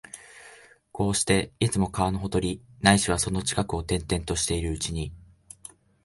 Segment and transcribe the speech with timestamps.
[0.91, 5.13] こうして、いつも川のほとり、ないしはその近くを転々としているうちに、